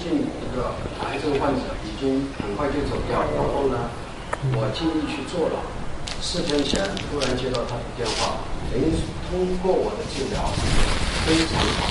[0.00, 0.72] 近一个
[1.04, 3.76] 癌症患者已经很快就走掉，然后呢，
[4.56, 5.60] 我尽力去做了。
[6.22, 8.40] 四天前突然接到他的电话，
[8.72, 8.92] 等于
[9.28, 10.44] 通过我的治疗
[11.24, 11.88] 非常好，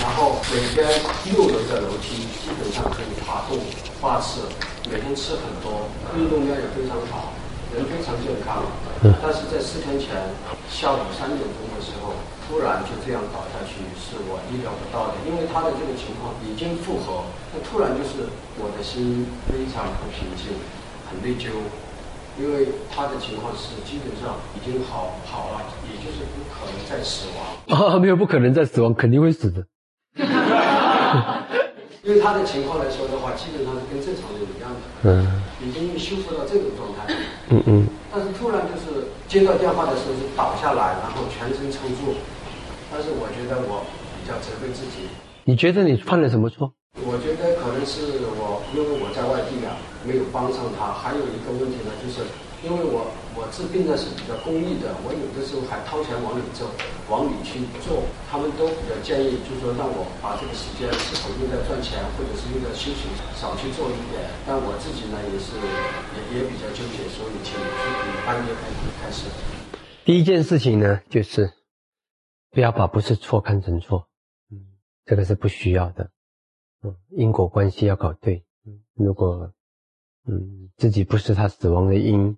[0.00, 0.84] 然后每天
[1.28, 3.58] 六楼的楼梯基本上可以爬动
[4.00, 4.48] 八次，
[4.88, 7.32] 每天吃很多，运动量也非常好，
[7.74, 8.64] 人非常健康。
[9.22, 10.14] 但是在四天前
[10.68, 12.14] 下午三点钟的时候，
[12.46, 18.28] 突然就这样倒下去，是我意料不到的，因为他的这个情况已经复合，那突然就是
[18.58, 20.56] 我的心非常不平静，
[21.08, 21.52] 很内疚。
[22.40, 27.94] 因为他的情况是基本上已经好好了，也就是不可能再死亡。
[27.94, 29.60] 啊， 没有不可能再死亡，肯定会死的。
[32.08, 34.80] 因为他的情况来说的话，基本上是跟正常人一样的。
[35.04, 35.28] 嗯。
[35.60, 37.04] 已经修复到这种状态。
[37.50, 37.86] 嗯嗯。
[38.10, 42.16] 但是突然就是接到电话的时候是倒下来，然后全身抽搐。
[42.90, 43.84] 但是我觉得我
[44.16, 45.04] 比较责备自己。
[45.44, 46.72] 你觉得你犯了什么错？
[47.04, 50.88] 我觉得可能是我，因为我在外地啊，没有帮上他。
[50.88, 52.24] 还有一个问题呢，就是
[52.66, 53.06] 因为我
[53.38, 56.66] 我治病呢是比较公益的，我有的时候还掏钱往里走，
[57.06, 58.02] 往里去做。
[58.26, 63.06] 他们都比较建议，就是说让我把这个时间是否用在赚钱，或者是用在休息，
[63.38, 64.26] 少去做一点。
[64.42, 69.30] 但我自己呢也是也也比较纠结，所以请从半夜开始开始。
[70.04, 71.54] 第一件事情呢，就是
[72.50, 74.08] 不要把不是错看成错，
[74.50, 74.58] 嗯，
[75.06, 76.10] 这个是不需要的。
[76.82, 78.44] 嗯，因果关系要搞对。
[78.66, 79.52] 嗯，如果
[80.26, 82.36] 嗯自己不是他死亡的因，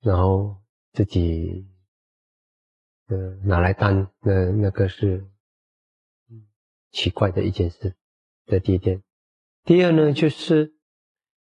[0.00, 0.56] 然后
[0.92, 1.66] 自己
[3.08, 5.26] 呃拿来担，那那个是
[6.90, 7.94] 奇怪的一件事。
[8.46, 9.02] 这第一点。
[9.64, 10.74] 第二呢，就是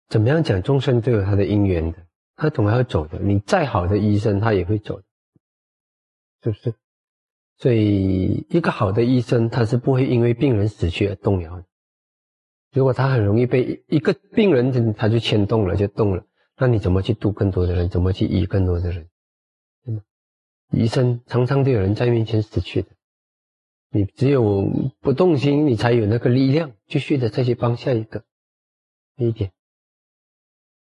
[0.08, 3.20] 怎么样讲，众生都有他的因缘的，他总要走的。
[3.20, 5.06] 你再好的医生，他也会走的，
[6.44, 6.74] 是不是？
[7.58, 11.66] 所以一个好的医生，他是不会因为病人死去而动摇的。
[12.72, 16.26] 如果他很容易被一个病人他就牵动了，就动了，
[16.58, 17.90] 那你怎么去度更多的人？
[17.90, 19.10] 怎么去医更多的人？
[19.86, 20.02] 嗯，
[20.72, 22.90] 医生常常都有人在面前死去的，
[23.90, 24.66] 你只有
[25.02, 28.24] 不动心，你才有那个力量继续的再去帮下一个。
[29.18, 29.52] 一点，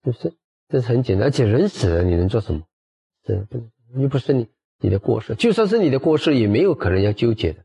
[0.03, 0.35] 是不是？
[0.69, 2.63] 这是很简单，而且人死了你能做什么？
[3.27, 3.47] 是，
[3.97, 4.49] 又不是你
[4.79, 7.65] 你的过失，就算是你的过失，也没有可能要纠结的。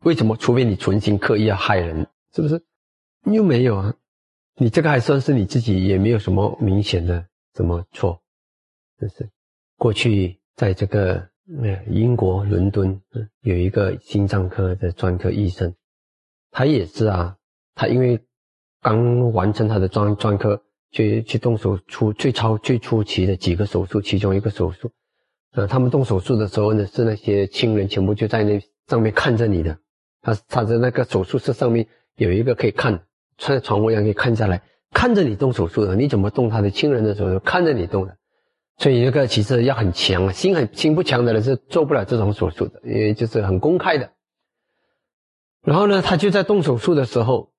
[0.00, 0.36] 为什么？
[0.36, 2.64] 除非你存心刻意要害人，是不是？
[3.24, 3.94] 又没有啊，
[4.62, 8.20] 你这个还算是你自己，也没有什么明显的什么错，
[9.00, 9.26] 就是
[9.78, 11.26] 过去在这个
[11.88, 13.00] 英国伦敦
[13.40, 15.74] 有一个心脏科的专科医生，
[16.50, 17.38] 他也是啊，
[17.74, 18.20] 他因为
[18.82, 24.92] 刚完成他的专专科，去去动手出最超最初期的几个手术，其中一个手术，
[25.52, 29.78] 呃，他们动手术的时候呢，是那些亲人全部就在那上面看着你的，
[30.20, 33.06] 他他的那个手术室上面有一个可以看。
[33.40, 34.62] 在床位上可以看下来，
[34.92, 38.16] 看着你动手术的，你怎么动他的亲人的手术，看着你动的，
[38.76, 44.10] 所以这个其实要很强，心很心不强的人是做不了这种手术的，因为就是很公开的。
[45.62, 47.50] 然后呢，他就在动手术的时候，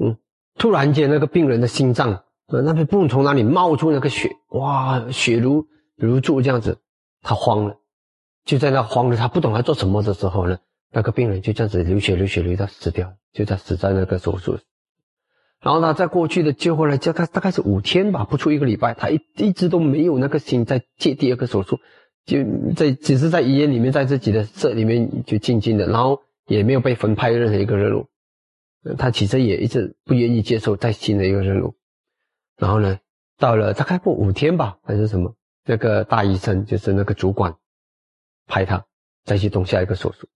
[0.00, 0.16] 嗯，
[0.56, 6.78] 突然间那个病人的心脏，呃，那边不从哪里冒出那个血，哇，血如如注这样子，
[7.22, 7.76] 他慌了，
[8.44, 10.58] 就在那慌了，他不懂他做什么的时候呢，
[10.92, 14.58] 那个病人就这样子流血流血流到死掉，就在死在那个手术。
[15.60, 21.80] 然后呢在过去的接回来，大概大概是五天吧，不出一个礼拜，他一一直都没有那个心在接第二个手术，
[22.24, 22.38] 就
[22.76, 28.06] 在只是在医院里面，在自己的社里面就静静的，然后也没有被分派任何一个任务，
[28.96, 31.74] 他其实也一直不愿意接受再新的一个任务。
[32.56, 32.98] 然后呢，
[33.36, 37.56] 到了大概过五天吧，还是什么，那个大医生就是那个主管，
[38.46, 38.84] 派他
[39.24, 40.28] 再去动下一个手术。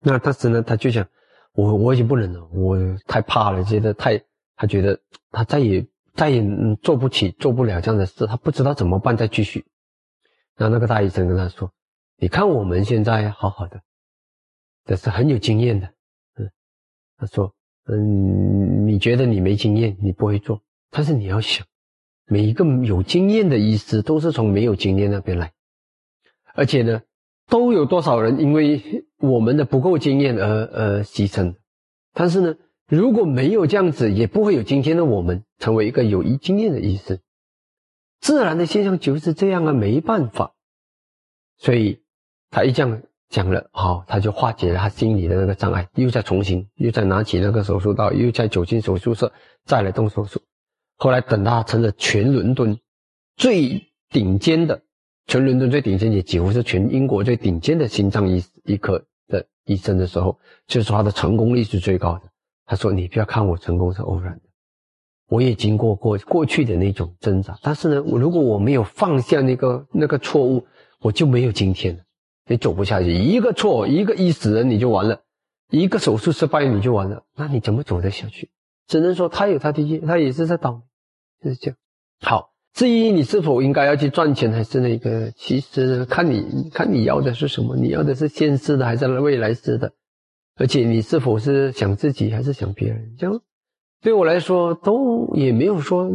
[0.00, 1.08] 那当时呢，他就想，
[1.52, 4.22] 我我已经不能了，我太怕了，觉得太。
[4.62, 5.00] 他觉得
[5.32, 5.84] 他再也
[6.14, 6.40] 再也
[6.82, 9.66] 做不起、做不了这样的事，他不知道怎么办，再继续。
[10.54, 11.72] 然后那个大医生跟他说
[12.16, 13.82] ：“你看我们现在好好的，
[14.84, 15.88] 这是很有经验的。”
[16.38, 16.48] 嗯，
[17.18, 17.52] 他说
[17.90, 21.66] ：“嗯，你觉得你没经验，你不会做，但是你要想，
[22.26, 25.52] 每一个有经验的医师都是从没有经验那边来，
[26.54, 27.02] 而且呢，
[27.48, 31.56] 都有多少人因为我们的不够经验而而牺牲，
[32.12, 32.54] 但是呢。”
[32.94, 37.20] 如果没有这样子，也不会有今天的我们成为一个有经验的医生。
[38.20, 40.52] 自然的现象就是这样啊，没办法。
[41.56, 42.02] 所以
[42.50, 49.32] 他一这样讲了，好，他就化解了他心里的那个障碍，又再重新，又再拿起那个手术刀，又再走进手术室，
[49.64, 50.42] 再来动手术。
[50.98, 52.78] 后来等他成了全伦敦
[53.38, 54.82] 最顶尖的，
[55.26, 62.31] 全伦敦最顶尖，也几乎是全英国最顶尖的心脏医医科的医生的时候，就是他的成功率是最高的。
[62.72, 64.40] 他说：“你不要看我成功是偶然的，
[65.28, 67.54] 我也经过过过去的那种挣扎。
[67.60, 70.66] 但是呢，我如果我没有放下那个那个错误，
[70.98, 72.02] 我就没有今天了。
[72.46, 75.20] 你走不下去，一个错，一个一死人你就完了，
[75.68, 78.48] 一个手术失败你就完了，那你怎么走得下去？
[78.86, 80.80] 只能说他有他的业，他也是在倒霉，
[81.44, 81.76] 就是这样。
[82.22, 89.92] 好。”至于你是否应该要去赚钱，还是那个，其实看你看你要的是什么，你要的是现世的还是未来世的，
[90.62, 93.42] 而且你是否是想自己还是想别人，这样
[94.00, 96.08] 对我来说都也没有说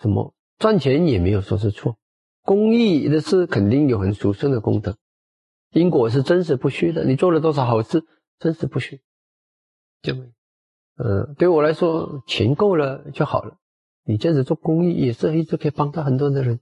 [0.00, 1.96] 什么赚钱也没有说是错，
[2.42, 4.96] 公益的事肯定有很殊胜的功德，
[5.70, 8.02] 因果是真实不虚的，你做了多少好事
[8.40, 9.02] 真实不虚，
[10.02, 10.32] 就没，
[10.96, 13.56] 呃，对我来说钱够了就好了。
[14.02, 16.58] 你这样子做公益也是一直可以帮到很多的人。